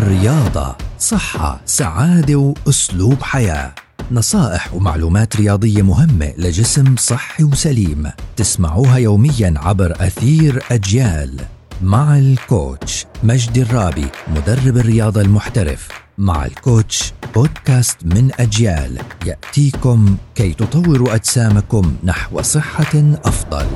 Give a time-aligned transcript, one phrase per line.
[0.00, 3.74] الرياضة صحة سعادة وأسلوب حياة.
[4.10, 8.10] نصائح ومعلومات رياضية مهمة لجسم صحي وسليم.
[8.36, 11.40] تسمعوها يوميا عبر أثير أجيال.
[11.82, 15.88] مع الكوتش مجدي الرابي مدرب الرياضة المحترف.
[16.18, 18.98] مع الكوتش بودكاست من أجيال.
[19.26, 23.66] يأتيكم كي تطوروا أجسامكم نحو صحة أفضل.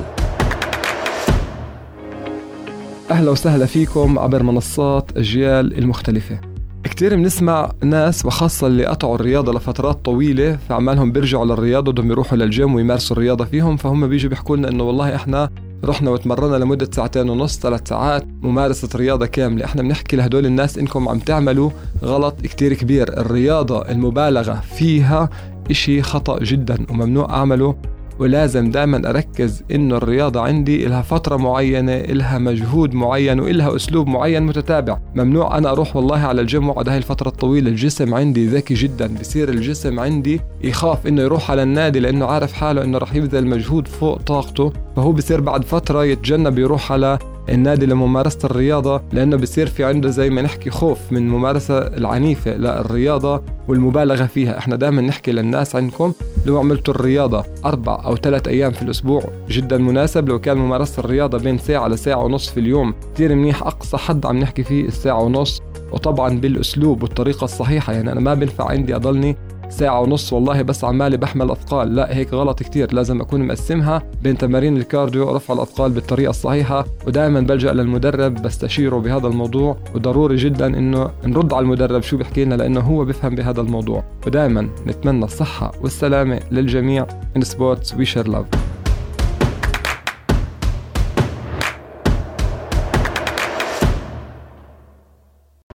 [3.11, 6.39] أهلا وسهلا فيكم عبر منصات أجيال المختلفة.
[6.83, 12.75] كتير بنسمع ناس وخاصة اللي قطعوا الرياضة لفترات طويلة فعمالهم بيرجعوا للرياضة بدهم يروحوا للجيم
[12.75, 15.49] ويمارسوا الرياضة فيهم فهم بيجوا بيحكوا لنا إنه والله إحنا
[15.83, 19.65] رحنا وتمرنا لمدة ساعتين ونص ثلاث ساعات ممارسة رياضة كاملة.
[19.65, 21.71] إحنا بنحكي لهدول الناس إنكم عم تعملوا
[22.03, 23.17] غلط كتير كبير.
[23.17, 25.29] الرياضة المبالغة فيها
[25.71, 27.75] إشي خطأ جدا وممنوع أعمله
[28.19, 34.43] ولازم دائما أركز إنه الرياضة عندي لها فترة معينة لها مجهود معين وإلها أسلوب معين
[34.43, 34.99] متتابع.
[35.15, 37.69] ممنوع أنا أروح والله على الجيم وأقعد هاي الفترة الطويلة.
[37.69, 39.15] الجسم عندي ذكي جدا.
[39.19, 43.87] بصير الجسم عندي يخاف إنه يروح على النادي لإنه عارف حاله إنه راح يبذل مجهود
[43.87, 44.73] فوق طاقته.
[44.95, 50.29] فهو بصير بعد فترة يتجنب يروح على النادي لممارسة الرياضة لأنه بصير في عنده زي
[50.29, 52.57] ما نحكي خوف من الممارسة العنيفة.
[52.57, 54.57] للرياضة والمبالغة فيها.
[54.57, 56.13] إحنا دائما نحكي للناس عندكم
[56.45, 59.23] لو عملتوا الرياضة أربع أو ثلاث أيام في الأسبوع.
[59.49, 62.93] جدا مناسب لو كان ممارسة الرياضة بين ساعة لساعة ونص في اليوم.
[63.13, 63.63] كثير منيح.
[63.63, 65.61] أقصى حد عم نحكي فيه الساعة ونص.
[65.91, 67.93] وطبعا بالأسلوب والطريقة الصحيحة.
[67.93, 69.35] يعني أنا ما بنفع عندي أضلني
[69.69, 71.95] ساعة ونص والله بس عمالي بحمل أثقال.
[71.95, 72.93] لا هيك غلط كتير.
[72.93, 79.27] لازم أكون مقسمها بين تمارين الكارديو ورفع الأثقال بالطريقة الصحيحة ودائما بلجأ للمدرب بستشيره بهذا
[79.27, 79.77] الموضوع.
[79.95, 84.03] وضروري جدا إنه نرد على المدرب شو بيحكي لنا لأنه هو بفهم بهذا الموضوع.
[84.27, 87.05] ودائما نتمنى الصحة والسلامة للجميع.
[87.37, 88.74] In sports we share love.